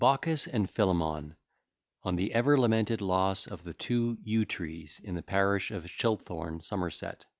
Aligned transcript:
]BAUCIS 0.01 0.47
AND 0.47 0.67
PHILEMON 0.67 1.35
ON 2.01 2.15
THE 2.15 2.33
EVER 2.33 2.57
LAMENTED 2.57 3.01
LOSS 3.01 3.45
OF 3.45 3.63
THE 3.63 3.75
TWO 3.75 4.17
YEW 4.23 4.45
TREES 4.45 4.99
IN 5.03 5.13
THE 5.13 5.21
PARISH 5.21 5.69
OF 5.69 5.85
CHILTHORNE, 5.87 6.61
SOMERSET. 6.61 7.25